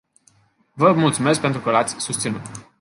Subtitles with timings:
[0.73, 2.65] Vă mulțumesc pentru că l-ați susținut.